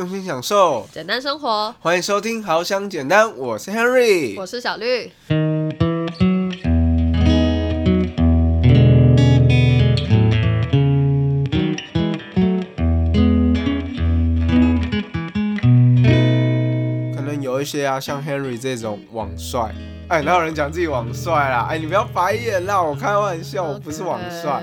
[0.00, 1.74] 用心享受，简单生活。
[1.78, 5.12] 欢迎收听《好想简单》，我是 Henry，我是小绿。
[17.14, 19.74] 可能有一些啊，像 Henry 这种网帅，
[20.08, 21.66] 哎，哪有人讲自己网帅啦？
[21.68, 24.62] 哎，你不要白眼啦，我开玩笑，我不是网帅。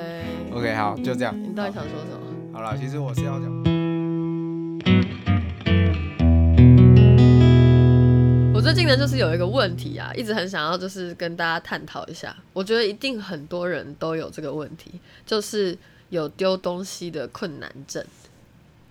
[0.52, 1.40] OK，好，就这样。
[1.40, 2.18] 你到底想说什么？
[2.52, 3.57] 好了，其实我是要讲，
[8.68, 12.36] 最近呢就是有一个问题啊，一直很想要就是跟大家探讨一下。
[12.52, 15.78] 我觉得一定很多人都有这个问题，就是
[16.10, 18.06] 有丢东西的困难症。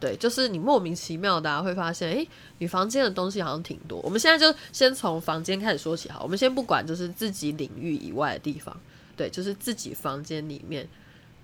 [0.01, 2.27] 对，就是你莫名其妙的会发现，哎，
[2.57, 4.01] 你房间的东西好像挺多。
[4.01, 8.75] 我们现在就先从房间开始说起，好，我们先不管就是自己领域以外的地方，
[9.15, 10.89] 对，就是自己房间里面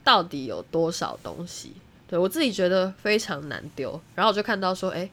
[0.02, 1.74] 到底有多少东西。
[2.08, 5.10] 对我自己觉得非常难丢，然后我就看到说，哎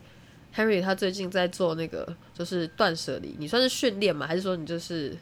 [0.54, 4.26] ，Henry 他最近在做那个就是断舍离，你算是训练吗？
[4.26, 5.16] 还是说你就是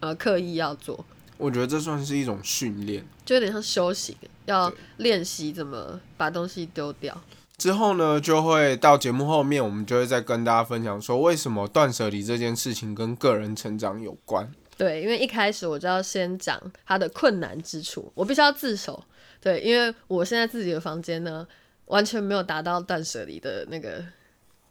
[0.00, 1.04] 呃刻意要做？
[1.38, 4.16] 我觉得这算是一种训练，就有点像修行，
[4.46, 7.20] 要练习怎么把东西丢掉。
[7.58, 14.50] 之后呢，就会到节目后面，我们就会再跟大家分享说，为什么断舍离这件事情跟个人成长有关。
[14.78, 19.02] 对，因为一开始我就要先讲它的困难之处，我必须要自首。
[19.40, 21.46] 对，因为我现在自己的房间呢，
[21.86, 24.04] 完全没有达到断舍离的那个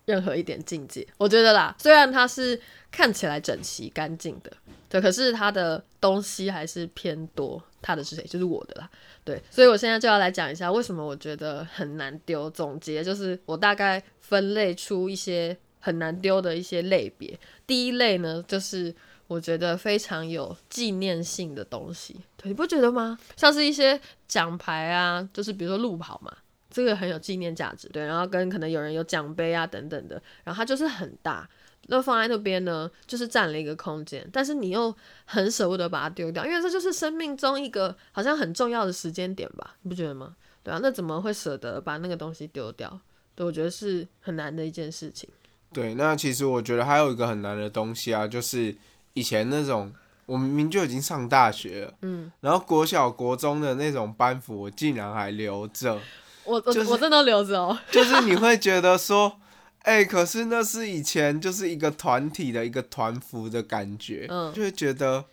[0.05, 1.05] 任何一点境界。
[1.17, 2.59] 我觉得啦，虽然它是
[2.91, 4.51] 看起来整齐干净的，
[4.89, 7.61] 对，可是它的东西还是偏多。
[7.81, 8.23] 它的是谁？
[8.23, 8.89] 就是我的啦。
[9.23, 12.49] 对，所以我现在就要来讲一下为什么我觉得很难丢。
[12.49, 17.37] 总结就是我大概分类出一些很难丢的一些类别。
[17.67, 18.95] 第一类呢，就是。
[19.27, 23.17] 我觉得非常有纪念性的东西，对你不觉得吗？
[23.35, 26.31] 像是一些奖牌啊，就是比如说路跑嘛，
[26.75, 28.05] 这个很有纪念价值，对。
[28.05, 31.47] 然后跟可能有人有奖杯啊等等的，然后它就是很大，
[31.87, 34.93] 那放在那边呢，就是占了一个空间，但是你又
[35.25, 39.75] 很舍不得把它丢掉，因为这就是生命中一个好像很重要的时间点吧？
[39.83, 40.35] 你不觉得吗？
[40.63, 42.99] 对啊，那怎么会舍得把那个东西丢掉？
[43.35, 45.29] 对，我觉得是很难的一件事情。
[45.71, 48.75] 对，那其实我觉得还有一个很难的东西啊，就是。
[49.17, 49.93] 以前那种，
[50.25, 55.97] 我明明就已经上大学了，嗯，然后国小、国中的那种班服，我竟然还留着，
[56.45, 57.77] 我我我真的留着哦。
[57.91, 59.39] 就是你会觉得说，
[59.79, 65.25] 哎，可是那是以前就是一个团体的一个团服的感觉，嗯，就会觉得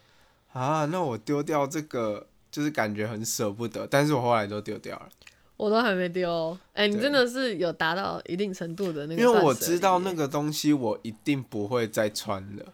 [0.53, 3.87] 啊，那我丢掉这个，就是感觉很舍不得。
[3.87, 5.09] 但是我后来都丢掉了，
[5.57, 6.57] 我都还没丢。
[6.73, 12.73] 哎，你真的是有达到一定程度的那个，因为我知道那个东西我一定不会再穿了。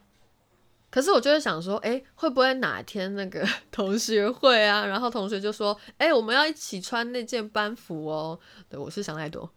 [0.99, 4.85] 可是我就会想说，哎，会不会哪天那个 同学会啊？
[4.85, 8.37] 然后同学就说，哎，我们要一起穿那件班服哦。
[8.69, 9.49] 对我是想太多。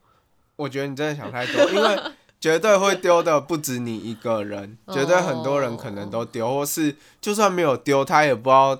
[0.55, 1.99] 我觉得你真的想太多，因为
[2.39, 8.79] 绝对会丢的不止你一个人， 绝对很多人可能都丢，或是就算没有丢，他也不知道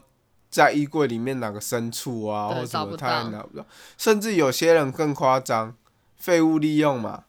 [0.52, 3.66] 在衣柜里面哪个深处啊，或什么他也拿不到。
[3.98, 5.76] 甚至有些人更夸张，
[6.16, 7.24] 废物利用嘛，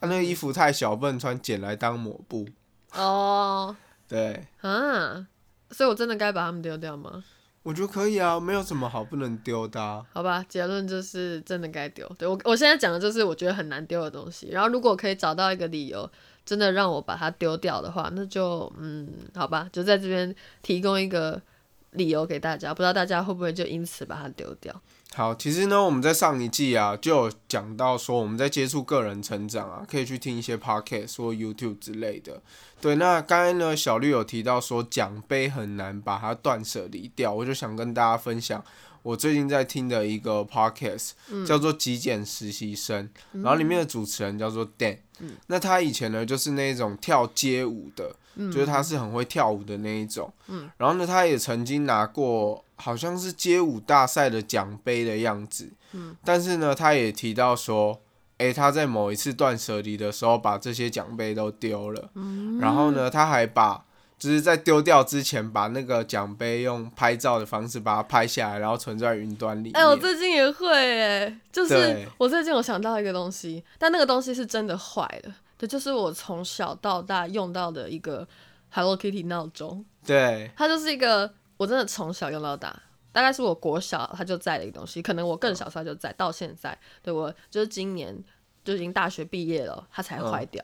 [0.00, 2.46] 他那个衣服太小不能穿，捡来当抹布。
[2.92, 3.74] 哦。
[4.08, 5.26] 对啊，
[5.70, 7.24] 所以我真的该把它们丢掉吗？
[7.62, 10.06] 我觉得可以啊，没有什么好不能丢的。
[10.12, 12.08] 好吧，结论就是真的该丢。
[12.16, 14.48] 对我，我现在讲的就是我觉得很难丢的东西。
[14.50, 16.08] 然后如果可以找到一个理由，
[16.44, 21.42] 真的让我把它丢掉的话，那就嗯，好吧，就在这边提供一个
[21.90, 22.72] 理由给大家。
[22.72, 24.80] 不知道大家会不会就因此把它丢掉？
[25.16, 32.42] 好，其实呢，我们在上一季啊就有讲到说，我们在接触个人成长啊，可以去听一些 podcast 或 YouTube 之类的。
[32.82, 38.62] 对，那刚才呢，小绿有提到说奖杯很难把它断舍离掉，我就想跟大家分享
[39.02, 41.12] 我最近在听的一个 podcast，
[41.46, 43.08] 叫做《极简实习生》，
[43.42, 44.98] 然后里面的主持人叫做 Dan。
[45.46, 50.32] 那他以前呢就是那种跳街舞的，就是他是很会跳舞的那一种。
[50.48, 52.62] 嗯，然后呢，他也曾经拿过。
[52.78, 57.98] 好像是街舞大赛的奖杯的样子，嗯，但是呢，他也提到说，
[58.36, 63.82] 诶，他在某一次断舍离的时候，把这些奖杯都丢了，嗯，然后呢，他还把
[64.18, 69.72] 就是在丢掉之前，把那个奖杯用拍照的方式把它拍下来，然后存在云端里。
[69.72, 78.26] 哎，我最近也会，哎，就是我最近有想到一个东西，但那个东西是真的坏了，对，就是我从小到大用到的一个
[78.70, 81.32] Hello Kitty 闹钟，对，它就是一个。
[81.58, 82.82] 我真的从小用到大，
[83.12, 88.14] 大概是我国小它就在的一个东西，可能我更小时候就在，到现在，对我就是今年
[88.62, 90.62] 就已经大学毕业了，它才坏掉。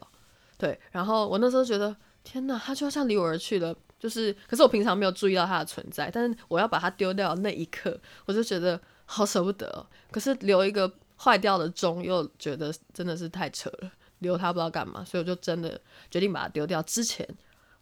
[0.59, 9.87] 对，然后我那时候觉得，天哪，它就像离我而去了，就是，可是我平常没有注意到它的存在，但是我要把它丢掉那一刻，我就觉得好舍不得。
[10.11, 13.91] 可是留一个坏掉的钟，又觉得真的是太扯了。
[14.23, 15.79] 留它不知道干嘛，所以我就真的
[16.11, 16.83] 决定把它丢掉。
[16.83, 17.29] 之前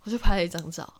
[0.03, 0.93] 我就拍了一张照，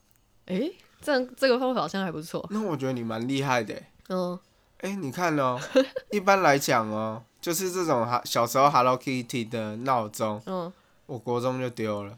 [0.47, 2.47] 诶、这样这个方法好像还不错。
[2.51, 3.87] 那我觉得你蛮厉害的欸。
[4.09, 4.39] 嗯，
[4.79, 5.59] 哎、你看哦，
[6.11, 10.73] 一般来讲哦，就是这种哈小时候 Hello Kitty 的闹钟，嗯，
[11.07, 12.17] 我国中就丢了。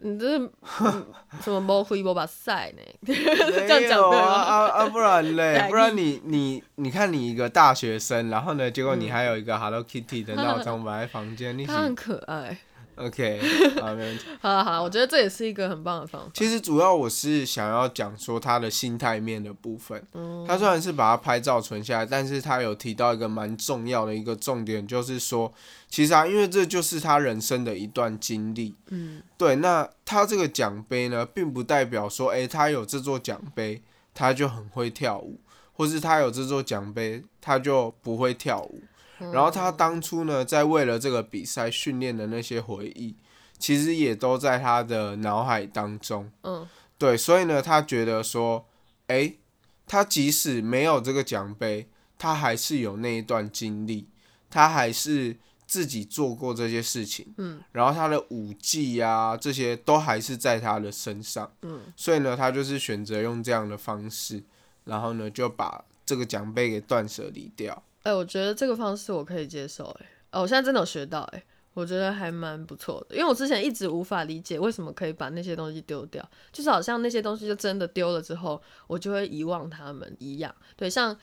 [0.00, 0.50] 你这是
[0.80, 1.06] 嗯
[1.42, 2.82] 什么猫灰波把赛呢？
[3.04, 4.86] 这样讲有啊对吗啊啊！
[4.88, 12.56] 不然嘞， 不然你你你看你一个大学生，然后呢，结果嗯你还有一个 Hello Kitty 的闹钟摆在房间，你它很可爱。
[12.98, 13.40] OK
[13.80, 14.24] 好没问题。
[14.40, 16.30] 好好，我觉得这也是一个很棒的方法。
[16.34, 20.02] 其实主要我是想要讲说他的心态面的部分。
[20.14, 25.52] 嗯他虽然是把它拍照存下来，但是他有提到一个蛮重要的一个重点，就是说，
[25.88, 28.74] 其实啊，因为这就是他人生的一段经历。
[28.88, 33.82] 嗯对，那他这个奖杯呢，并不代表说，诶、他有这座奖杯，
[34.14, 35.38] 他就很会跳舞，
[35.72, 38.82] 或是他有这座奖杯，他就不会跳舞。
[39.18, 43.16] 然后他当初呢，在为了这个比赛训练的那些回忆，
[43.58, 46.30] 其实也都在他的脑海当中。
[46.42, 46.68] 嗯。
[46.96, 48.66] 对，所以呢，他觉得说，
[49.06, 49.38] 诶，
[49.86, 51.88] 他即使没有这个奖杯，
[52.18, 54.08] 他还是有那一段经历，
[54.50, 64.42] 他还是自己做过这些事情，嗯，然后他的舞技啊，这些都还是在他的身上，嗯，所以呢，他就是选择用这样的方式，
[64.82, 67.80] 然后呢，就把这个奖杯给断舍离掉。
[68.02, 80.54] 哎、我觉得这个方式我可以接受、哎，哦，我现在真的有学到、哎，我觉得还蛮不错的，因为我之前一直无法理解为什么可以把那些东西丢掉，就是好像那些东西就真的丢了之后，我就会遗忘它们一样。
[80.76, 81.16] 对，像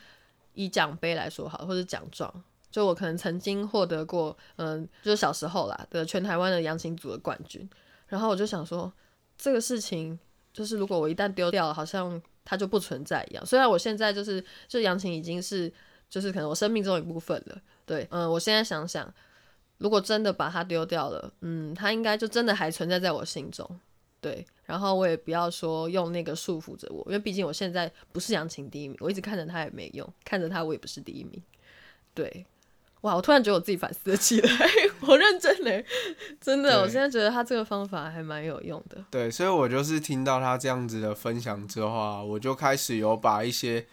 [0.54, 2.32] 以奖杯来说好，或者奖状，
[2.70, 7.68] 就我可能曾经获得过，嗯，就是小时候啦的全台湾的扬琴组的冠军，
[8.08, 8.92] 然后我就想说，
[9.38, 10.18] 这个事情
[10.54, 13.46] 就是如果我一旦丢掉了，好像它就不存在一样。
[13.46, 15.72] 虽然我现在就是就扬琴已经是
[16.16, 19.14] 就是可能我生命中一部分了，对，嗯，我现在想想，
[19.80, 23.70] 如果真的把它丢掉了，嗯，它应该就真的还存在在我心中，
[24.22, 24.46] 对。
[24.64, 31.44] 然后我也不要说用那个束缚着我，因为毕竟我现在不是扬琴第一名，我一直看着他也没用，看着他我也不是第一名，
[32.14, 32.46] 对。
[33.02, 34.50] 哇，我突然觉得我自己反思了起来，
[35.06, 35.86] 我认真嘞，
[36.40, 39.04] 真的，我现在觉得他这个方法还蛮有用的。
[39.12, 43.86] 对，所以我就是听到他这样子的分享之后啊，我就开始有把一些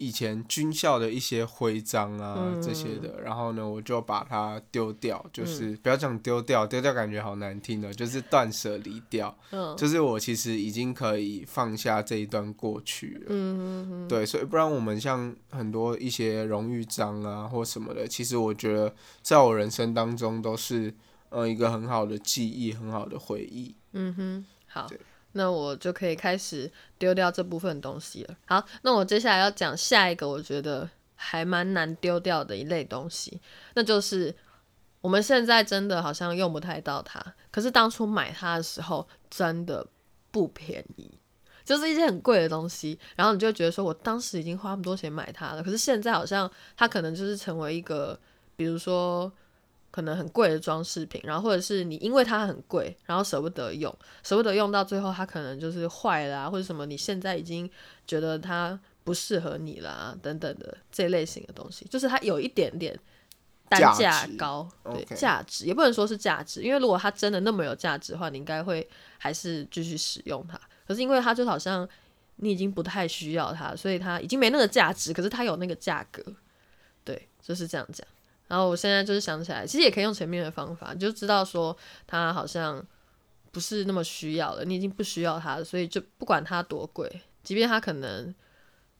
[0.00, 2.62] 以前军校的一些徽章啊、嗯。
[2.62, 9.76] 这些的，然后呢，我就把它丢掉，就是、不要讲丢掉，丢掉感觉好难听的，就是断舍离掉，嗯。
[9.76, 13.26] 就是我其实已经可以放下这一段过去了。
[13.28, 14.08] 嗯嗯。
[14.08, 20.94] 对，所以不然我们像很多一些荣誉章啊或什么的，其实我觉得在我人生当中都是
[21.28, 23.74] 呃一个很好的记忆，很好的回忆。
[23.92, 24.86] 嗯哼，好。
[24.88, 24.98] 对，
[25.32, 28.36] 那我就可以开始丢掉这部分东西了。
[28.46, 33.40] 好，那我接下来要讲下一个，我觉得还蛮难丢掉的一类东西，
[33.74, 34.34] 那就是
[35.00, 39.86] 我们现在真的好像用不太到它，可是当初买它的时候真的
[40.30, 41.10] 不便宜。
[41.62, 48.18] 就是一件很贵的东西，然后你就觉得说，我当时已经花那么多钱买它了，可是现在好像它可能就是成为一个，
[48.56, 49.30] 比如说
[49.90, 57.68] 可能很贵的装饰品，然后或者是你因为它很贵，然后舍不得用，舍不得用到最后它可能就是坏了啊，或者什么，你现在已经
[58.06, 62.96] 觉得它不适合你啦，等等的这类型的东西，就是它有一点点
[63.68, 70.60] 单价高，对价值也不能说是价值，因为如果它真的那么有价值的话，你应该会还是继续使用它。
[70.86, 71.88] 可是因为它就好像
[72.36, 76.22] 你已经不太需要它，所以它已经没那个价值，可是它有那个价格，
[77.04, 78.06] 对，就是这样讲。
[78.50, 82.84] 然后我现在就是想起来，其实也可以用前面的方法，你就知道说他好像
[83.52, 87.08] 不是那么需要了，你已经不需要他了，所以就不管它多贵，
[87.44, 88.34] 即便它可能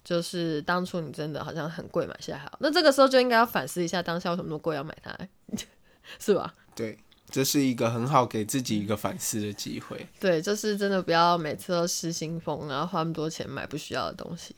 [0.04, 5.18] 就是当初你真的好像很贵买下来好，那这个时候就应该要反思一下当下为什么那么贵要买它，
[6.20, 6.54] 是吧？
[6.76, 6.96] 对，
[7.28, 10.06] 这是一个很好给自己一个反思的机会。
[10.20, 14.54] 对，就是真的不要每次都失心疯，然后花那么多钱买不需要的东西。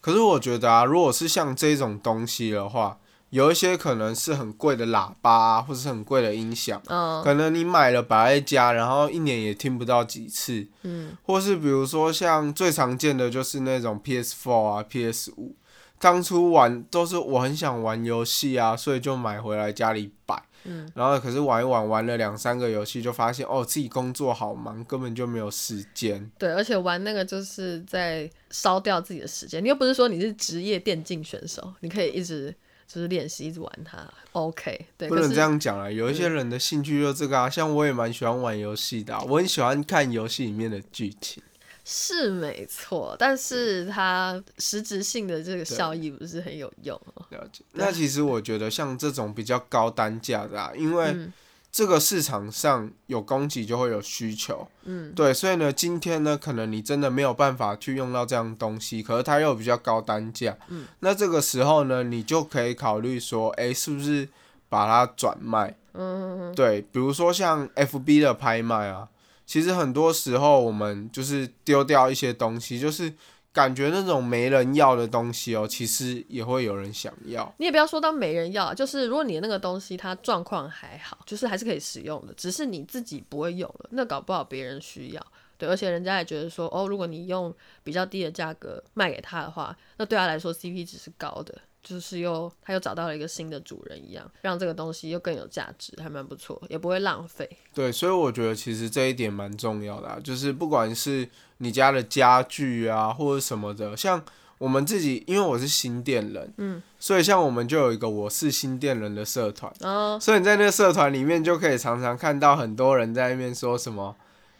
[0.00, 2.98] 可是我觉得啊，如果是像这种东西的话，
[3.30, 15.54] 有一些可能是很贵的喇叭、啊，或是很贵的音响，嗯可能你买了摆在家，然后一年也听不到几次，嗯，或是比如说像最常见的就是那种 PS4 啊、PS 五，
[15.98, 20.42] 当初玩都是我很想玩游戏啊，所以就买回来家里摆。
[20.64, 26.30] 嗯，然后可是玩一玩，玩了两三个游戏，就发现哦，自己工作好忙，根本就没有时间。
[26.38, 29.64] 对，而且玩那个就是在烧掉自己的时间。
[29.64, 32.54] 你又不是说你是职业电竞选手，你可以一直
[32.92, 34.04] 就是练习，一直玩它。
[34.32, 41.40] OK，对，不能这样讲啊，有一些人的兴趣就这个啊，像我也蛮喜欢玩游戏的啊、我很喜欢看游戏里面的剧情。
[41.84, 47.26] 是没错，但是它实质性的这个效益不是很有用喔。
[47.30, 47.64] 了解。
[47.72, 51.32] 那其实我觉得像这种比较高单价的啊，因为嗯
[51.72, 64.28] 这个市场上有供给就会有需求，嗯，对，所以呢，今天呢，可能你真的没有办法去用到这样东西，可是它又比较高单价，嗯，那这个时候呢，你就可以考虑说，哎，是不是
[64.68, 65.76] 把它转卖？
[65.94, 69.08] 嗯，对，比如说像 FB 的拍卖啊，
[69.46, 73.12] 其实很多时候我们就是丢掉一些东西，就是。
[73.52, 77.52] 感觉那种没人要的东西哦，其实也会有人想要。
[77.58, 85.26] 你也不要说到没人要，就是如果你的那个东西它状况还好，就是还是可以使用的，只是你自己不会用了，那搞不好别人需要。
[85.58, 91.58] 对，而且人家也觉得说，哦，如果你用比较低的价格卖给他的话，那对他来说 CP 值是高的。
[91.82, 97.48] 就是又他又找到了一个新的主人一样，让这个东西又更有价值，还蛮不错，也不会浪费。
[97.72, 104.22] 对，所以我觉得其实这一点蛮重要的，就是不管是你家的家具啊，或者什么的，像
[104.58, 114.14] 我们自己，因为我是新店人，嗯，所以像我们就有一个我是新店人的社团，哦，所以你在那个社团里面就可以常常看到很多人在那边说什么，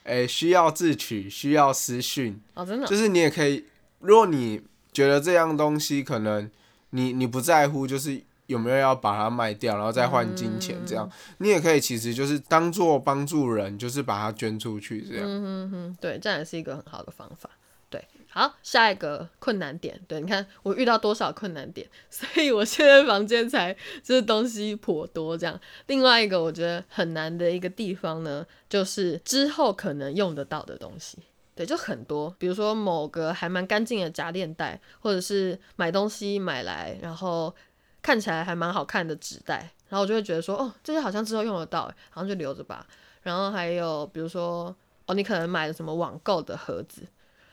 [0.05, 3.67] 哎，需要自取，需要私讯，哦，真的，就是你也可以，
[3.99, 6.51] 如果你觉得这样东西可能。
[6.91, 15.25] 你你不在乎，就是有没有要把它卖掉，然后再换金钱这样，你也可以其实就是当做帮助人，就是把它捐出去这样。
[15.25, 17.49] 嗯哼哼，对，这样也是一个很好的方法。
[17.89, 25.61] 对，好，下一个困难点，对，你看我遇到多少困难点， 所以我现在房间才就是东西颇多这样。
[25.87, 31.19] 另外一个我觉得很难的一个地方呢，就是之后可能用得到的东西。
[31.55, 37.55] 对，就很多，比如说某个还蛮干净的夹链袋，或者是买东西买来，然后
[38.01, 42.87] 看起来还蛮好看的纸袋，然后我就会觉得说，哦，这些好像之后用得到，然后就留着吧。
[43.23, 44.75] 然后还有比如说，
[45.07, 47.03] 哦，你可能买了什么网购的盒子，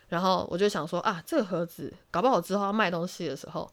[0.08, 3.70] 然后我就想说，啊，这个盒子搞不好之后要卖东西的时候。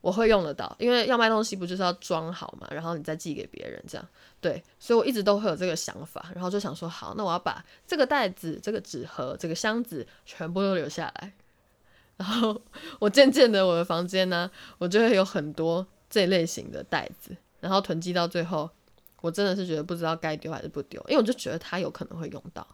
[0.00, 4.08] 我会用得到，因为要卖东西不就是要装好嘛，然后你再寄给别人这样，
[4.40, 11.32] 对，所以我一直都会有这个想法，然后就想说，好，那我要把这个袋子、这个纸盒、这个箱子全部都留下来，
[12.16, 12.60] 然后
[12.98, 18.70] 我渐渐的，我的房间呢，我就会有很多这类型的袋子，然后囤积到最后，
[19.20, 22.66] 我真的是觉得不知道该丢还是不丢，因为我就觉得它有可能会用到。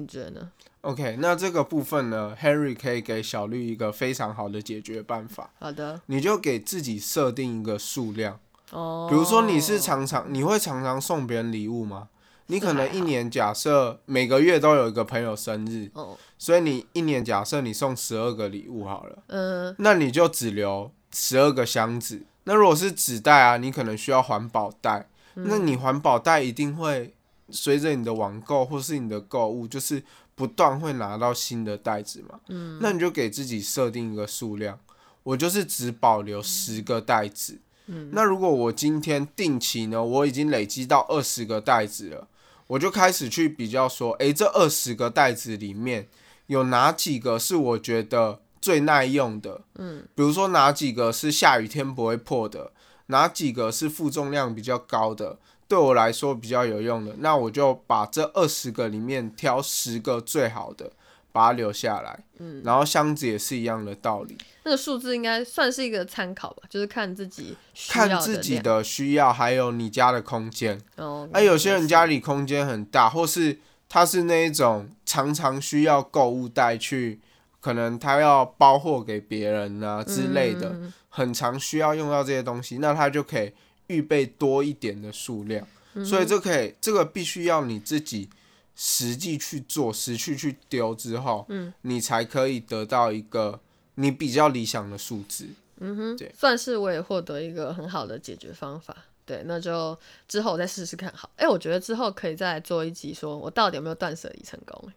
[0.00, 5.50] 你觉得呢？OK，那这个部分呢，Harry 可以给小绿一个非常好的解决办法。
[5.58, 8.38] 好的，你就给自己设定一个数量。
[8.70, 9.06] 哦。
[9.10, 12.08] 比如说你是常常你会常常送别人礼物吗？
[12.46, 19.18] 你可能一年假设每个月都有一个朋友生日，哦，所以你一年假设你送十二个礼物好了。
[19.26, 19.74] 嗯。
[19.78, 22.22] 那你就只留十二个箱子。
[22.44, 25.08] 那如果是纸袋啊，你可能需要环保袋。
[25.34, 27.14] 那你环保袋一定会。
[27.52, 30.02] 随着你的网购或是你的购物，就是
[30.34, 32.40] 不断会拿到新的袋子嘛。
[32.48, 34.78] 嗯，那你就给自己设定一个数量，
[35.22, 37.58] 我就是只保留十个袋子。
[37.86, 42.28] 嗯，那如果我今天定期呢，我已经累积到二十个袋子了，
[42.68, 46.08] 我就开始去比较说，诶，这二十个袋子里面
[46.46, 49.62] 有哪几个是我觉得最耐用的？
[49.74, 52.72] 嗯，比如说哪几个是下雨天不会破的，
[53.06, 55.38] 哪几个是负重量比较高的。
[55.70, 60.90] 对我来说比较有用的，那我就把这二十个里面挑十个最好的，
[61.30, 62.24] 把它留下来。
[62.40, 64.36] 嗯，然后箱子也是一样的道理。
[64.64, 67.56] 那个数字应该算是一个参考吧，就是看自己
[67.88, 70.76] 看自己的需要，还有你家的空间。
[70.96, 77.20] 哦，那有些人家里空间很大，或是他是那一种常常需要购物袋去，
[77.60, 80.76] 可能他要包货给别人啊之类的，
[81.08, 83.52] 很常需要用到这些东西，那他就可以。
[83.90, 85.66] 预备多一点的数量，
[86.04, 88.30] 所以这可以，这个必须要你自己
[88.76, 93.60] 实际去做，实际去丢之后，嗯，你才可以得到一个
[93.96, 95.48] 你比较理想的数字。
[95.80, 98.96] 嗯哼，对，算是我也获得一个很好的解决方法。
[99.26, 101.12] 对，那就之后我再试试看。
[101.16, 104.92] 好，哎，我觉得之后可以再来做一集，说我到底有没有断舍离成功？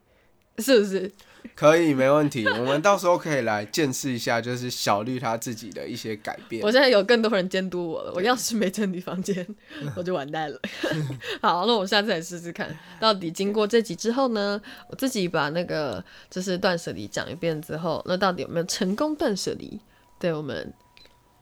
[0.60, 1.12] 是不是？
[1.56, 2.48] 可以，没问题。
[2.58, 6.64] 我们到时候可以来见识一下，就是小绿他自己的一些改变。
[6.64, 9.46] 我现在有更多人监督我了，我要是没整理房间，
[9.96, 10.60] 我就完蛋了。
[11.42, 19.80] 好，那我下次来试试看，到底经过这集之后呢，我自己把那个就是断舍离讲一遍之后，那到底有没有成功断舍离？
[20.18, 20.74] 对我们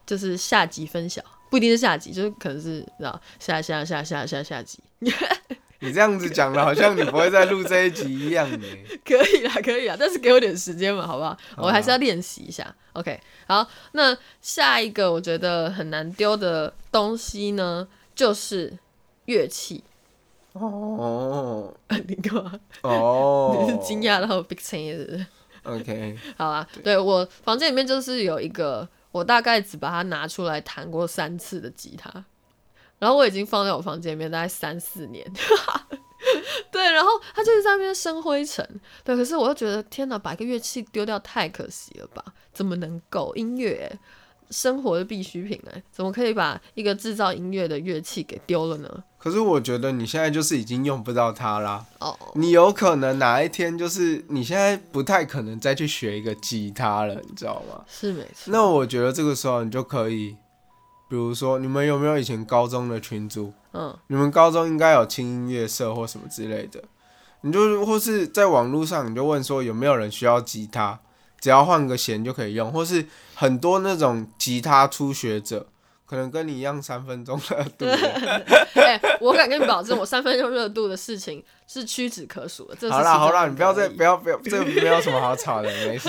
[0.04, 4.80] 就是下集分享，不一定是下集，就是可能是知道下下下下下下集。
[5.82, 8.66] 你这样子讲的，好像你不会再录这一集一样呢。
[9.04, 11.36] 可以啦，可以啦，但是给我点时间嘛，好不好？
[11.56, 12.72] 我还是要练习一下。
[12.92, 18.78] OK，好，那下一个我觉得很难丢的东西呢，就是
[19.24, 19.82] 乐器。
[20.52, 21.74] 哦，
[22.06, 22.60] 你干嘛？
[22.82, 25.26] 哦，你是惊讶到 big 声音是不是
[25.64, 26.68] ？OK，好啊。
[26.84, 32.24] 对我房间里面就是有一个，我大概只把它拿出来弹过三次的吉他。
[33.02, 35.28] 然后我已经放在我房间里面大概三四年，
[36.70, 38.64] 对，然后它就是在那边生灰尘，
[39.02, 42.24] 对，可是我又觉得天哪，把一个乐器丢掉太可惜了吧？
[42.52, 43.98] 怎么能够音乐欸
[44.50, 49.02] 生活的必需品哎，怎么可以把一个制造音乐的乐器给丢了呢？
[49.18, 51.84] 可是我觉得你现在就是已经用不到它啦。
[51.98, 57.82] 哦，你有可能哪一天就是你现在不太可能再去学一个吉他了，你知道吗？
[57.88, 58.52] 是没错。
[58.52, 60.36] 那我觉得这个时候你就可以，
[61.12, 63.52] 比如说你们有没有以前高中的群组？
[63.74, 66.82] 嗯，你们高中应该有轻音乐社或什么之类的，
[67.42, 70.98] 你就或是在网络上你就问说有没有人需要吉他，
[71.38, 73.04] 只要换个弦就可以用，或是
[73.34, 75.66] 很多那种吉他初学者，
[76.06, 78.42] 可能跟你一样三分钟热度的。
[78.74, 82.74] 哎、我敢跟你保证，我三分钟热度的事情是屈指可数的。
[82.80, 86.08] 这好啦 好啦，啦，你不要再不要不要，这个没有什么好吵的，没事。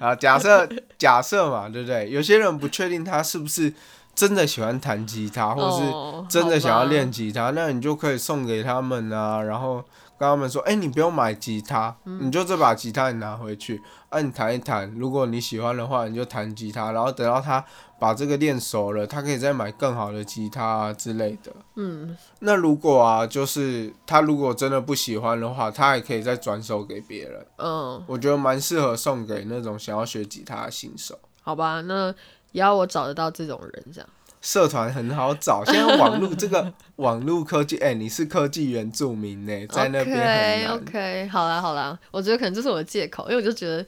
[0.00, 2.10] 啊，假设假设嘛，对不对？
[2.10, 3.72] 有些人不确定他是不是
[4.14, 9.76] 真的喜欢弹吉他，或者是哦真的想要练吉他，那你就可以送给他们啊，然后
[10.18, 17.64] 跟他们说，哎、你不用买吉他，嗯你就这把吉他你拿回去，啊，你弹一弹，如果你喜欢的话，你就弹吉他，然后等到他
[17.98, 21.50] 把这个练熟了，他可以再买更好的吉他啊之类的。
[21.76, 27.46] 嗯，那如果啊，就是他如果真的不喜欢的话，他也可以再转手给别人。
[27.56, 31.18] 嗯，我觉得蛮适合送给那种想要学吉他的新手。
[31.42, 32.14] 好吧，那
[32.52, 34.08] 也要我找得到这种人这样。
[34.42, 40.88] 社团很好找，现在网络这个 网络科技，哎、你是科技原住民呢，在那边很 OK。
[40.88, 43.84] OK，好啦好啦，我觉得可能这是我的借口，因为我就觉得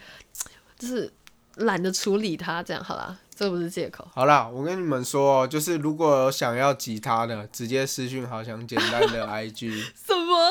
[0.79, 1.11] 就是
[1.57, 4.07] 懒得处理它，这样好啦，这不是借口。
[4.13, 9.71] 好啦，我跟你们说哦，就是如果有想要吉他的，直接私讯好想简单的 IG。
[10.07, 10.51] 什么？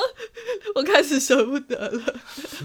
[0.74, 2.03] 我开始舍不得了。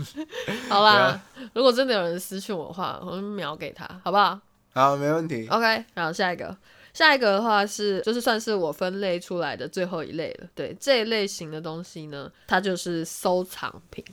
[0.71, 1.21] 好啦，
[1.53, 4.41] 如果真的有人私讯我的话，我就秒给他，好不好
[4.76, 5.49] 好，没问题。
[5.49, 6.54] ？OK，然后下一个，
[6.92, 10.47] 下一个的话是，就是算是我分类出来的最后一类了。
[10.54, 14.04] 对这一类型的东西呢，它就是收藏品。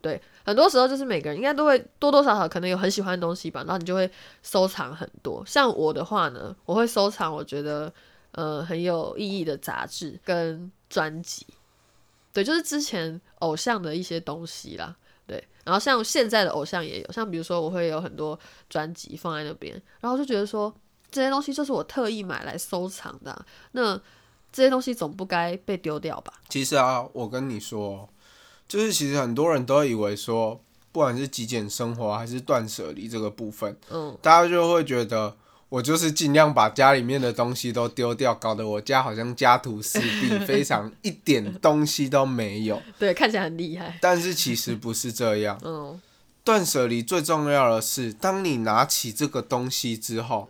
[0.00, 4.08] 对，很多时候就是每个人应该都会多多少少可能有很喜欢的东西吧，然后你就会
[4.44, 5.42] 收藏很多。
[5.44, 7.92] 像我的话呢，我会收藏我觉得
[8.30, 11.44] 呃很有意义的杂志跟专辑。
[12.32, 14.96] 对，就是之前偶像的一些东西啦。
[15.30, 18.36] 对，然后像现在的偶像也有，像比如说我会有很多
[18.68, 20.74] 专辑放在那边，然后就觉得说
[21.08, 23.96] 这些东西就是我特意买来收藏的啊、那
[24.50, 26.32] 这些东西总不该被丢掉吧？
[26.48, 28.08] 其实啊，我跟你说，
[28.66, 35.36] 就是其实很多人都以为说，不管是极简生活还是断舍离这个部分，嗯，大家就会觉得
[35.70, 42.82] 我就是尽量把家里面的东西都丢掉，搞得我家好像家徒四壁，非常一点东西都没有。
[42.98, 43.96] 对，看起来很厉害。
[44.02, 45.98] 但是其实不是这样，嗯
[46.42, 50.48] 断舍离最重要的是，当你拿起这个东西之后，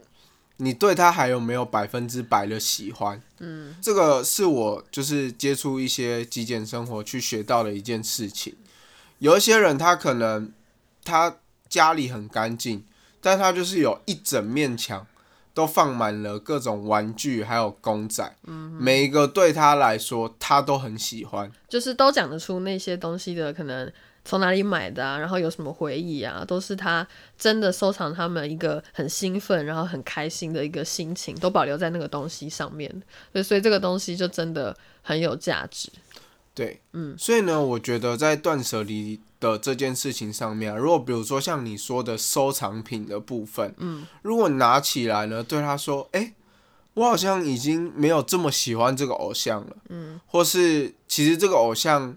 [0.56, 3.20] 你对它还有没有百分之百的喜欢？
[3.40, 8.54] 嗯，这个是我就是接触一些极简生活去学到的一件事情。
[9.18, 10.52] 有一些人他可能
[11.04, 11.36] 他
[11.68, 12.84] 家里很干净，
[13.20, 15.06] 但他就是有一整面墙
[15.52, 21.50] 都放满了各种玩具还有公仔，嗯，每一个对他来说他都很喜欢。
[21.68, 23.90] 就是都讲得出那些东西的可能
[24.24, 27.06] 从哪里买的啊，然后有什么回忆啊，都是他
[27.38, 33.02] 真的收藏他们一个很兴奋，然后很开心的一个心情，都保留在那个东西上面。
[33.32, 35.90] 对，所以这个东西就真的很有价值。
[36.54, 46.34] 对，嗯，所以呢，我觉得在断舍离的这件事情上面啊、如果比如说像你说的收藏品的部分，嗯，如果拿起来呢，对他说，哎、
[46.94, 52.14] 我好像已经没有这么喜欢这个偶像了，嗯，或是其实这个偶像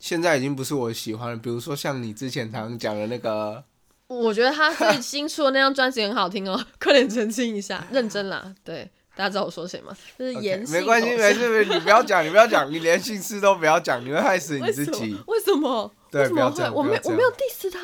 [0.00, 3.62] 现在已经不是我喜欢了，比如说像你之前常讲的那个，
[4.08, 8.52] 我觉得他最新出的那张专辑很好听哦， 快点澄清一下，认真啦。
[8.64, 9.96] 对，大家知道我说谁吗？
[10.18, 15.16] 就是姓没关系，没事，没事，你不要讲，你不要讲，你连姓氏都不要讲，你会害死你自己。
[15.28, 15.90] 为什么？
[16.03, 16.70] 对为什么会？
[16.70, 17.78] 我没有，我没有 diss 他，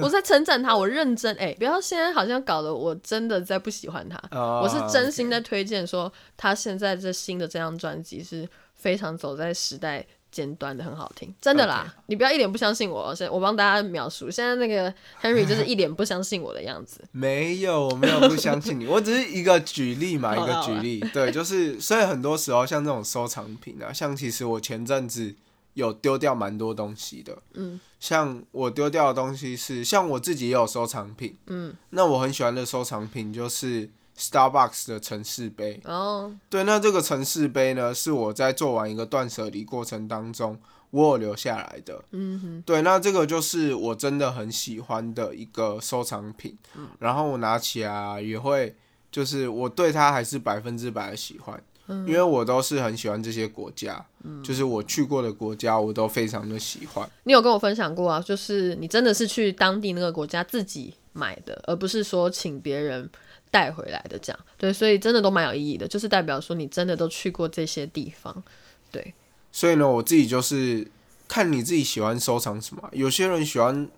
[0.00, 1.34] 我在称赞他，我认真。
[1.36, 11.94] 哎、不要现在好像搞得我真的在不喜欢他，哦我是真心在推荐说他现在这新的这张专辑是非常走在时代尖端的，很好听，真的啦。
[12.06, 17.00] 你不要一脸不相信我，现我帮大家描述，现在那个 Henry 就是一脸不相信我的样子。
[17.12, 21.00] 没有，我没有不相信你，我只是一个举例嘛，一个举例。
[21.12, 25.34] 对，就是所以很多时候像这种收藏品啊，像其实我前阵子
[25.76, 35.78] 有丢掉蛮多东西的，嗯，像我丢掉的东西是，像我自己也有收藏品，嗯，那我很喜欢的收藏品就是 Starbucks 的城市杯。
[35.84, 40.58] 然后对，那这个城市杯呢，是我在做完一个断舍离过程当中，
[40.92, 42.02] 我有留下来的。
[42.12, 46.56] 嗯哼，对，那这个就是我真的很喜欢的一个收藏品，
[46.98, 48.74] 然后我拿起来啊也会，
[49.10, 51.62] 就是我对它还是百分之百的喜欢。
[51.88, 54.04] 因为我都是很喜欢这些国家，
[54.42, 57.08] 就是我去过的国家，我都非常的喜欢。
[57.24, 63.08] 你有跟我分享过啊，就是你真的是去当地那个国家自己买的，而不是说请别人
[63.50, 64.40] 带回来的这样。
[64.56, 68.42] 对，所以真的都蛮有意义的，就是代表说你真的都去过这些地方。
[68.90, 69.14] 对，
[69.52, 70.86] 所以呢，我自己就是
[71.28, 73.88] 看你自己喜欢收藏什么，有些人喜欢。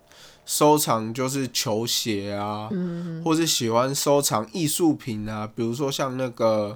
[0.45, 2.67] 收藏就是球鞋啊，
[3.23, 6.75] 或是喜欢收藏艺术品啊，比如说像那个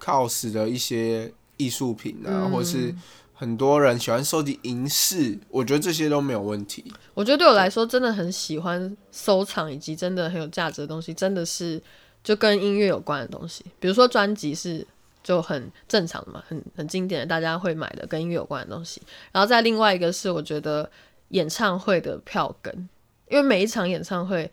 [0.00, 2.94] cos 的一些艺术品啊，或是
[3.34, 6.92] 很多人喜欢收集银饰，我觉得这些都没有问题。
[7.14, 11.80] 我觉得对我来说，真的很喜欢收藏以及真的很有价值的东西，真的是
[12.22, 14.86] 就跟音乐有关的东西，比如说专辑是
[15.22, 19.00] 就很正常的嘛，很很经典的，大家会买的跟音乐有关的东西。
[19.32, 20.90] 然后再另外一个是，我觉得
[21.28, 22.88] 演唱会的票根。
[23.30, 24.50] 因为每一场演唱会，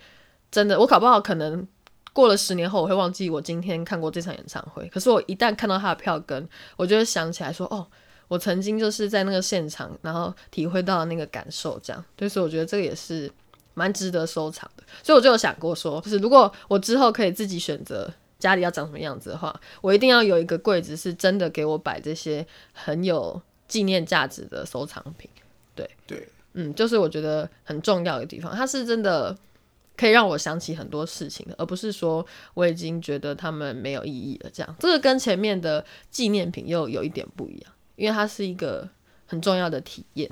[0.51, 1.65] 真的，我搞不好可能
[2.15, 4.87] 过了十年后，我会忘记我今天看过这场演唱会。
[4.87, 6.47] 可是我一旦看到他的票根，
[6.77, 7.85] 我就会想起来说，哦，
[8.29, 12.01] 我曾经就是在那个现场，然后体会到那个感受，这样。
[12.17, 13.29] 所以我觉得这个也是
[13.73, 14.83] 蛮值得收藏的。
[15.03, 25.29] 所以我就有想过说，就是如果我之后可以自己选择家里要长什么样子的话，我一定要有一个柜子，是真的给我摆这些很有纪念价值的收藏品。
[25.75, 26.25] 对对。
[26.57, 29.37] 嗯，就是我觉得很重要的地方，它是真的
[29.97, 34.49] 可以让我想起很多事情的，而不是说我已经觉得他们没有意义了。
[34.53, 38.87] 这样，这个跟前面的纪念品又有一点不一样，因为它是一个
[39.25, 40.29] 很重要的体验。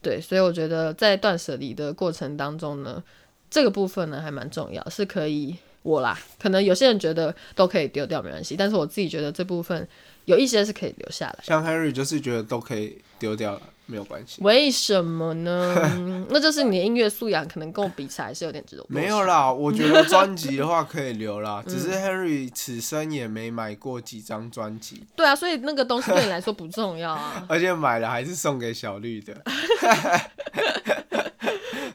[0.00, 3.02] 对，所以我觉得在断舍离的过程当中呢，
[3.50, 9.88] 这个部分呢还蛮重要，是可以我啦，可能有些人觉得都可以丢掉没关系，但是我自己觉得这部分
[10.24, 11.38] 有一些是可以留下来。
[11.42, 13.62] 像 Harry 就是觉得都可以丢掉了。
[13.88, 15.74] 没有关系，为什么呢？
[16.30, 18.84] 那就是你的音乐素养可能跟我比起来是有点值得。
[18.88, 25.02] 没有啦，我觉得专辑的话可以留啦， 只是 Henry 此生也没买过几张专辑。
[25.16, 27.44] 对啊，所以那个东西对你来说不重要啊。
[27.48, 29.34] 而且买了还是送给小绿的。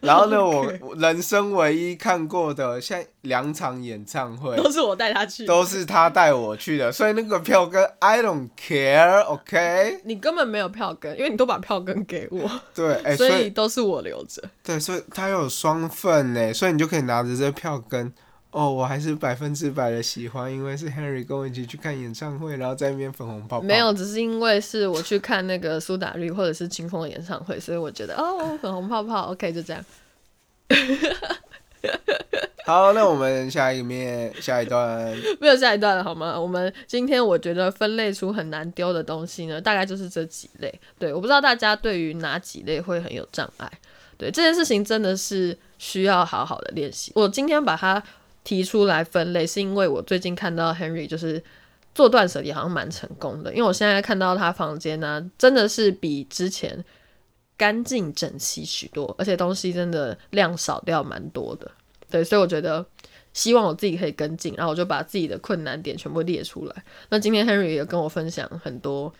[0.03, 10.01] 然后呢，我 人生唯一看过的像两场演唱会，都是我带他去，都是他带我去的，所以那个票根 I don't care，OK？
[10.03, 14.43] 你根本没有票根，因为你都把票根给我，对，所以都是我留着。
[14.61, 18.13] 对，所以他有双份呢，所以你就可以拿着这票根。
[18.53, 23.65] 哦，我还是百分之百的喜欢，因为是 Henry 跟我一起去看演唱会，然后在那边粉红泡泡。
[23.65, 29.83] 没有，只是因为是我去看那个苏打绿或者是清风的演唱会，所以我觉得哦，粉红泡泡，OK，就这样。
[32.65, 35.11] 好，那我们下一面下一段
[35.41, 36.39] 没有下一段了，好吗？
[36.39, 40.71] 我们今天我觉得分类出很难丢的东西呢，大概就是这几类。
[40.99, 43.67] 对，我不知道大家对于哪几类会很有障碍。
[44.15, 47.11] 对，这件事情真的是需要好好的练习。
[47.15, 48.03] 我今天把它。
[48.43, 51.41] 提出来分类，是因为我最近看到 Henry 就是
[51.95, 53.51] 做断舍离，好像蛮成功的。
[53.51, 56.83] 因为我现在看到他房间呢，真的是比之前
[57.55, 61.71] 干净整齐许多，而且东西真的量少掉蛮多的。
[62.09, 62.85] 对，所以我觉得
[63.33, 66.83] 希望我自己可以跟进，然后我就把自己的困难点全部列出来。
[67.09, 69.11] 那今天 Henry 也跟我分享很多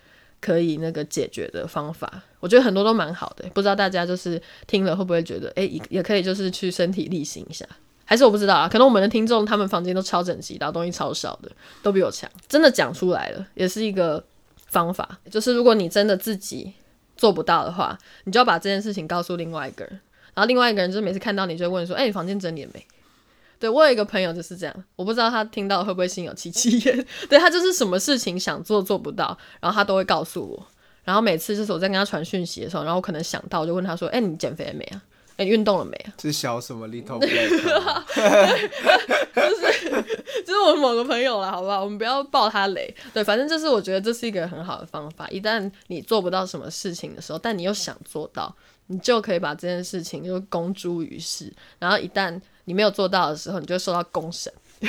[0.41, 3.47] 可以那个解决的方法，我觉得很多都蛮好的。
[3.53, 7.65] 不知道大家就是听了会不会觉得，哎，也也可以就是去身体力行一下。
[8.05, 12.29] 还是我不知道啊，可能我们的听众他们房间都超整齐，然后东西超少的，都比我强。
[12.47, 14.23] 真的讲出来了，也是一个
[14.67, 15.17] 方法。
[15.31, 16.73] 就是如果你真的自己
[17.15, 19.99] 做不到的话，你就要把这件事情告诉另外一个人，
[20.33, 22.85] 然后另外一个人就是每次看到你就问说：“哎，你房间整理了没？”
[23.59, 27.05] 对我有一个朋友就是这样，我不知道他听到会不会心有戚戚焉。
[27.29, 30.67] 对他就是什么事情想做做不到，然后他都会告诉我。
[31.05, 35.01] 然后每次就是我在跟他传讯息的时候，然后可能想到，就问他说：“哎，你减肥了没啊？”
[35.37, 36.13] 哎，运动了没啊？
[36.21, 37.19] 是小什么 little？
[37.23, 37.27] 就
[39.55, 40.03] 是
[40.45, 41.83] 就是我某个朋友了，好不好？
[41.83, 42.95] 我们不要爆他雷。
[43.13, 45.27] 对，反正就是我觉得这是一个很好的方法。
[45.29, 48.55] 一旦你做不到什么事情的时候，但你又想做到，
[48.87, 51.51] 你就可以把这件事情就公诸于世。
[51.79, 54.53] 然后一旦你没有做到的时候，你就受到公审。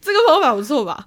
[0.00, 1.04] 这个方法不错吧？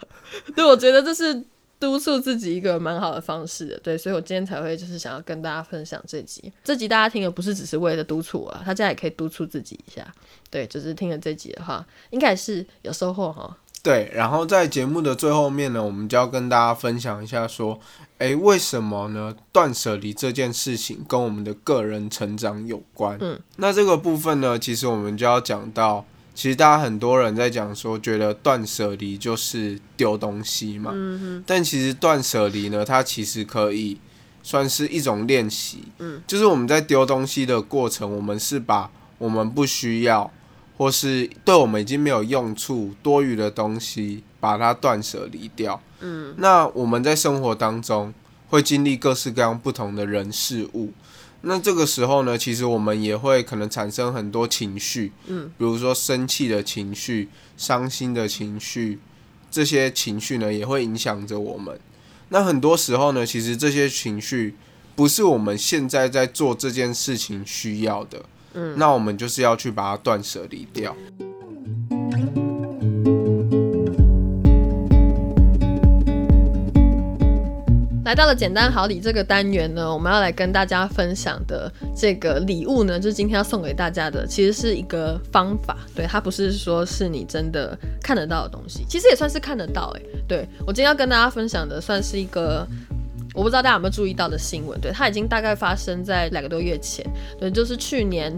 [0.56, 1.46] 对，我觉得这是。
[1.84, 6.50] 督促自己一个蛮好的方式的，对，所以我今天才会就是想要跟大家分享这集。
[6.64, 10.08] 这集大家听的不是只是为了督促啊，大家也可以督促自己一下。
[10.50, 13.58] 对，就是听了这集的话，应该是有收获哈。
[13.82, 17.78] 对，然后在节目的最后面呢，我们就要跟大家分享一下，说，
[18.20, 19.36] 诶，为什么呢？
[19.52, 23.18] 断舍离这件事情跟我们的个人成长有关。
[23.20, 26.06] 嗯，那这个部分呢，其实我们就要讲到。
[26.36, 30.92] 其实大家很多人在讲说，觉得断舍离就是丢东西嘛。
[30.94, 33.98] 嗯但其实断舍离呢，它其实可以
[34.42, 35.84] 算是一种练习。
[36.00, 36.22] 嗯。
[36.26, 40.32] 就是我们在丢东西的过程，我们是把我们不需要，
[40.78, 45.80] 或是对我们已经没有用处、多余的东西，把它断舍离掉。
[46.02, 48.14] 嗯，那我们在生活当中
[48.50, 50.92] 会经历各式各样不同的人事物，
[51.46, 57.28] 那这个时候呢，其实我们也会可能产生很多情绪，嗯，比如说生气的情绪、
[57.58, 59.00] 伤心的情绪，
[59.52, 61.78] 这些情绪呢也会影响着我们。
[62.30, 64.56] 那很多时候呢，其实这些情绪
[64.96, 70.96] 不是我们现在在做这件事情需要的，嗯，那我们就是要去把它断舍离掉。
[78.14, 85.76] 来到了简单好礼这个单元呢，我们要来跟大家分享的这个礼物呢，就是今天要送给大家的，其实是一个方法。
[85.96, 89.92] 对，它不是说是你真的看得到的东西，其实也算是看得到。
[89.98, 92.68] 哎，对我今天要跟大家分享的，算是一个
[93.34, 94.80] 我不知道大家有没有注意到的新闻。
[94.80, 97.04] 对，它已经大概发生在两个多月前。
[97.40, 98.32] 对，就是去年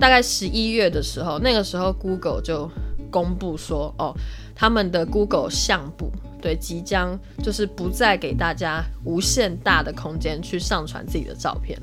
[0.00, 2.68] 大概十一月的时候，那个时候 Google 就
[3.08, 4.12] 公布说，哦，
[4.52, 6.10] 他们的 Google 相簿。
[6.42, 11.80] 对，即将就是不再给大家无限大的空间去上传自己的照片。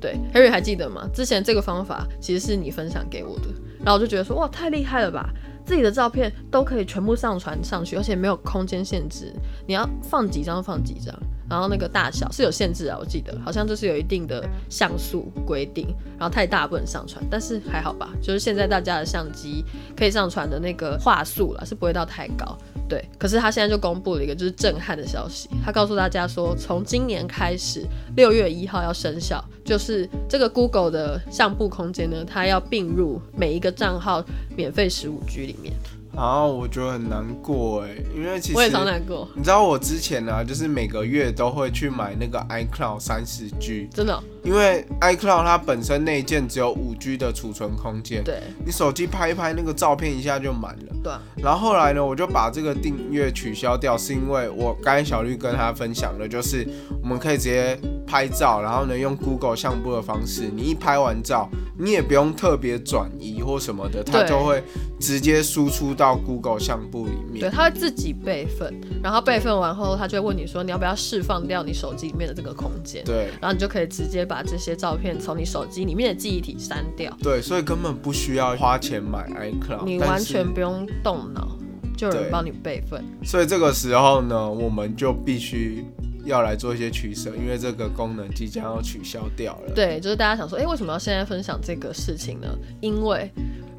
[0.00, 1.08] 对，Harry 还记得吗？
[1.14, 3.48] 之前这个方法其实是你分享给我的，
[3.84, 5.30] 然后我就觉得说，哇，太厉害了吧！
[5.64, 9.32] 自己的照片都可以全部上传上去，而且没有空间限制，
[9.68, 11.14] 你要放几张放几张。
[11.48, 19.64] 然后那个大小是有限制啊，我记得好像就是有一定的像素规定，然后太大不能上传，但是还好吧，就是现在大家的相机
[19.96, 22.56] 可以上传的那个画素了，是不会到太高。
[22.90, 34.24] 对，可是他现在就公布了一个就是震撼的消息，他告诉大家说，从今年开始，六月一号要生效，就是这个 Google 的相簿空间呢，它要并入每一个账号
[34.56, 35.72] 免费十五 G 里面。
[36.20, 39.26] 然后我觉得很难过哎，因为其实我也超难过。
[39.34, 44.22] 你知道我之前呢，就是每个月都会去买那个 iCloud 三十 G，真的。
[44.42, 50.94] 因为 iCloud 它本身内建只有五 G 的储存空间，对，你手机拍一拍那个照片一下就满了。
[51.02, 51.42] 对。
[51.42, 56.68] 然后后来呢，我就把这个订阅取消掉，是因为我刚才小绿跟他分享的，就是
[57.02, 64.62] 我们可以直接拍照，然后呢用 Google 相簿的方式，你一拍完照，你也不用特别转移或什么的，它就会
[65.00, 67.40] 直接输出到 Google 相簿里面。
[67.40, 73.02] 对，它会自己备份，然后备份完后，它就会问你说你要不要释放掉你手机里面的这个空间。
[73.04, 73.30] 对。
[73.40, 74.20] 然后你就可以直接。
[74.30, 77.10] 把这些照片从你手机里面的记忆体删掉。
[77.22, 81.56] 对，所以根本不需要花钱买 iCloud，你完全不用动脑，
[81.96, 83.02] 就有人帮你备份。
[83.24, 85.84] 所以这个时候呢，我们就必须
[86.24, 89.72] 要来做一些取舍，因为这个功能即将要取消掉了。
[89.74, 92.46] 对，就是大家想说，哎，为什么要现在分享这个事情呢？
[92.80, 93.28] 因为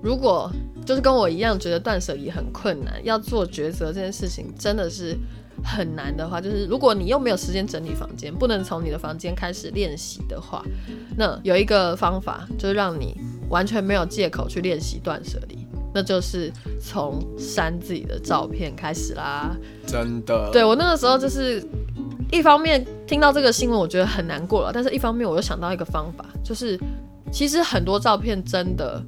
[0.01, 0.51] 如果
[0.85, 5.17] 就是跟我一样觉得断舍离很困难，要做抉择这件事情真的是。
[5.63, 10.65] 很难的话，就是如果你又没有时间整理房间，不能从你的房间开始练习的话，
[11.15, 13.15] 那有一个方法，就是让你
[13.47, 19.55] 完全没有借口去练习断舍离，那就是从删自己的照片开始啦。
[19.85, 21.63] 真的，对我那个时候就是
[22.31, 26.75] 一方面听到这个新闻，我觉得很难过了，但是一方面我又想到一个方法，就是
[27.31, 28.99] 其实很多照片真的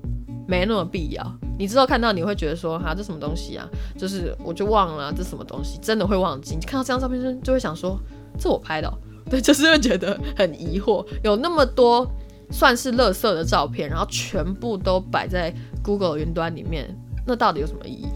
[0.47, 1.23] 没那么必要。
[1.57, 3.67] 你之后看到你会觉得说哈这什么东西啊？
[3.97, 6.55] 就是我就忘了这什么东西，真的会忘记。
[6.55, 7.99] 你看到这张照片就就会想说
[8.39, 8.91] 这我拍的，
[9.29, 11.05] 对，就是会觉得很疑惑。
[11.23, 12.07] 有那么多
[12.49, 15.53] 算是垃圾的照片，然后全部都摆在
[15.83, 16.87] Google 云端里面，
[17.25, 18.07] 那到底有什么意义？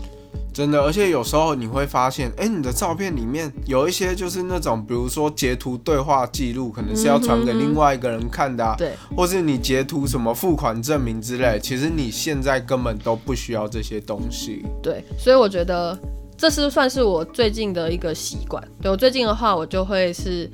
[0.57, 14.65] 真的，而且有时候你会发现，哎，你的照片里面有一些就是那种，比如说截图对话记录，可能是要传给另外一个人看的，对，或是你截图什么付款证明之类，其实你现在根本都不需要这些东西。
[14.81, 15.95] 对，所以我觉得
[16.35, 18.67] 这是算是我最近的一个习惯。
[18.81, 20.49] 对我最近的话，我就会是。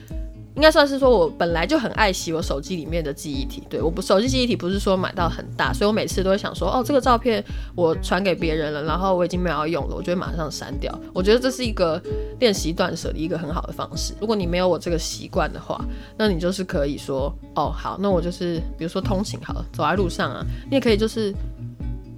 [0.55, 3.63] 应该算是说，我本来就很爱惜我手机里面的记忆体。
[3.67, 7.43] 对，我不手机记忆体不是说买到很大，所以我每次都会想说，哦，这个照片
[7.75, 10.93] 我传给别人了，然后我已经没有要用了，我就会马上删掉。
[11.11, 11.99] 我觉得这是一个
[12.39, 14.13] 练习断舍的一个很好的方式。
[14.21, 15.83] 如果你没有我这个习惯的话，
[16.17, 21.33] 那你就是可以说，哦，好，那我就是比如说通勤好了，走在路上啊，你也可以就是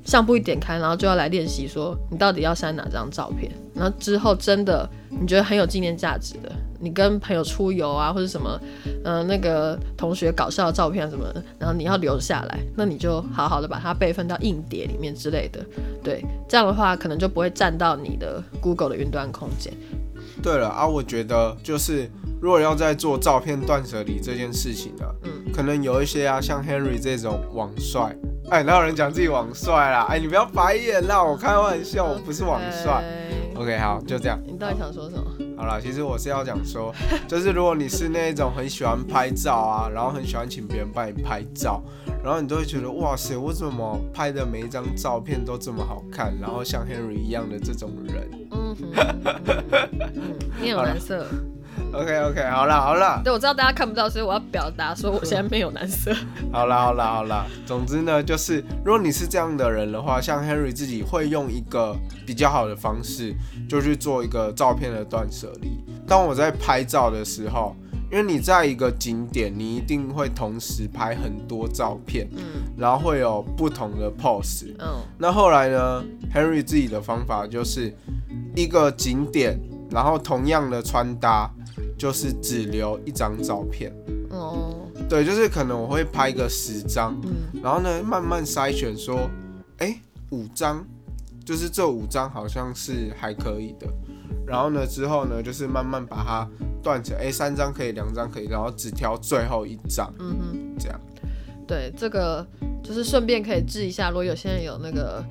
[0.03, 6.51] 相簿一点开，然后就要来练习说，你到底要删哪张照片，然后之后真的你觉得很有纪念价值的。
[6.85, 8.61] 你跟朋友出游啊，或者什么，
[9.03, 11.25] 嗯，那个同学搞笑的照片什么，
[11.57, 15.65] 然后你要留下来，那你就好好的把它备份到硬碟里面之类的，
[16.03, 19.73] 对，这样的话可能就不会占到你的 Google 的云端空间。
[20.43, 22.07] 对了啊，我觉得就是
[22.39, 28.15] 如果要在做照片断舍离这件事情呢，嗯，可能有一些啊，像 Henry 这种网帅，
[28.51, 30.05] 哎，哪有人讲自己网帅啦？
[30.07, 33.03] 哎，你不要白眼啦，我开玩笑，我不是网帅。
[33.55, 34.37] OK，好，就这样。
[34.45, 35.23] 你到底想说什么？
[35.57, 36.93] 好啦，其实我是要讲说，
[37.27, 41.81] 就是如果你是那种很喜欢拍照啊，然后很喜欢请别人帮你拍照，
[42.23, 48.29] 然后你都会觉得哇塞，我怎么拍的每一张照片都这么好看，然后像 Henry 一样的这种人。
[48.51, 48.75] 嗯
[50.61, 51.25] 你有蓝色。
[51.93, 56.13] OK OK，好了好了，对，我知道大家看不到，所以我要表达说我现在没有蓝色。
[56.51, 63.33] 好了好了好了，总之呢，就是如果你是这样的人的话，像 Henry 自己会用一个比较好的方式，
[63.69, 65.83] 就去做一个照片的断舍离。
[66.07, 67.75] 当我在拍照的时候，
[68.11, 72.43] 因为你在一个景点，你一定会同时拍很多照片，嗯
[72.77, 74.75] 然后会有不同的 pose。
[74.79, 77.93] 嗯那后来呢，Henry 自己的方法就是
[78.53, 79.57] 一个景点，
[79.89, 81.49] 然后同样的穿搭，
[82.05, 83.91] 就是只留一张照片。
[84.29, 84.75] 哦
[85.09, 89.27] 对，就是可能我会拍个十张，嗯然后呢慢慢筛选说，
[89.79, 90.85] 哎，五张，
[91.43, 93.87] 就是这五张好像是还可以的。
[94.45, 96.47] 然后呢之后呢，就是慢慢把它
[96.83, 101.01] 断成，哎，三张可以，两张可以，然后只挑最后一张，嗯哼，这样。
[101.65, 102.45] 对，这个
[102.83, 105.25] 就是顺便可以治一下，如果有些人有那个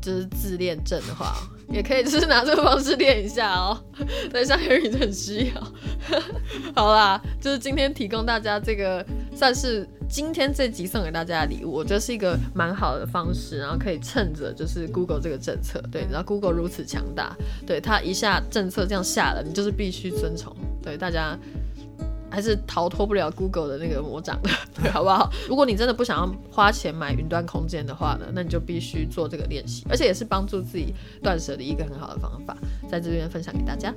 [0.00, 1.34] 就是自恋症的话，
[1.68, 3.78] 也可以就是拿这个方式练一下哦。
[4.30, 5.72] 对，像 Harry 就很需要。
[6.74, 21.36] 好啦，就是今天提供大家这个算是今天这集送给大家的礼物，我觉得是一个蛮好的方式，然后可以趁着就是 Google 这个政策，对，然后 Google 如此强大，对它一下政策这样下了，你就是必须遵从，对大家。
[22.36, 25.32] 还是逃脱不了 Google 的那个魔掌的， 对，好不好？
[25.48, 32.54] 如果你真的不想要花钱买云端空间的话呢，那你就必须做这个练习，而且也是帮助自己断舍离一个很好的方法，
[32.90, 33.90] 在这边分享给大家。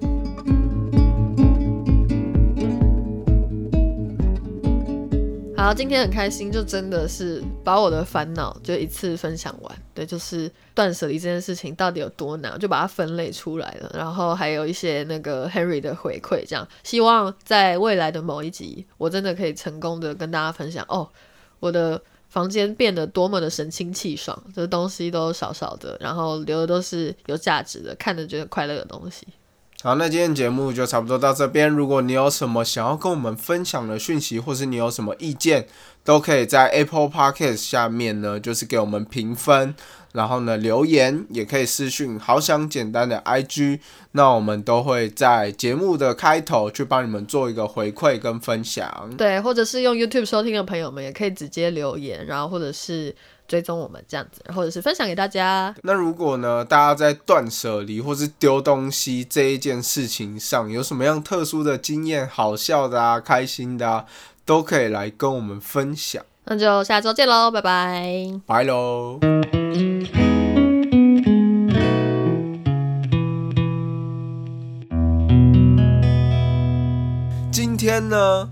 [5.60, 9.78] 好，今天很开心，就真的是把我的烦恼就一次分享完。
[9.94, 13.92] 对，就是断舍离这件事情到底有多难，就把它分类出来了。
[13.94, 21.06] 然后还有一些那个 Henry 的回馈，这样希望在未来的某一集，我真的可以成功的跟大家分享哦，
[21.60, 29.28] 我的房间变得多么的神清气爽，这东西都少少的，然后留的都是有价值的，看着觉得快乐的东西。
[29.82, 31.70] 好，那今天节目就差不多到这边。
[31.70, 35.66] 如果你有什么想要跟我们分享的讯息，或是你有什么意见，
[36.04, 39.74] 都可以在 Apple Podcast 下面呢，就是给我们评分，
[40.12, 43.80] 然后呢留言，也可以私讯好想简单的 IG，
[44.12, 49.10] 那我们都会在节目的开头去帮你们做一个回馈跟分享。
[49.18, 53.16] 对，或者是用 YouTube 收听的朋友们，也可以直接留言，然后或者是
[53.50, 55.74] 追踪我们这样子，或者是分享给大家。
[55.82, 64.06] 那如果呢，大家在断舍离或是丢东西这一件事情上有什么样特殊的经验、好笑的啊、开心的啊，
[64.46, 66.24] 都可以来跟我们分享。
[66.46, 68.32] 那就下周见喽，拜拜。
[68.46, 69.20] 拜喽。
[77.52, 78.50] 今天呢？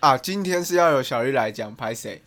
[0.00, 2.22] 啊，今天是要由小玉来讲拍谁？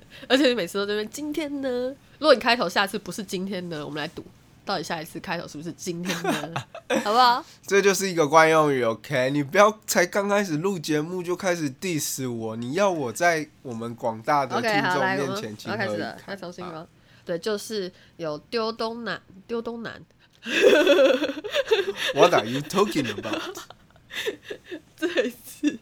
[0.28, 1.94] 而且你每次都这边今天呢？
[2.18, 4.24] 如果你开头下次不是今天呢，我们来赌，
[4.64, 6.54] 到底下一次开头是不是今天呢？
[7.04, 7.44] 好不好？
[7.66, 9.30] 这就是一个惯用语，OK？
[9.30, 16.22] 你不要才刚开始录节目就开始 diss 我，你要我在我们广大的听众面们前情何以要开始了，堪？
[16.28, 16.86] 那重新啊吗？
[17.24, 20.00] 对，就是有丢东南，丢东南，
[22.14, 23.58] What are you talking about？
[24.96, 25.78] 这一次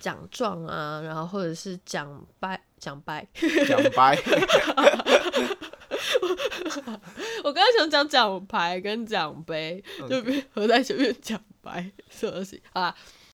[0.00, 3.26] 奖状啊，然后或者是奖掰奖掰，
[3.66, 4.16] 讲白，
[7.44, 12.62] 我刚刚想讲奖牌跟奖杯，就被合在前面奖牌，什么东西？
[12.72, 12.94] 好啦，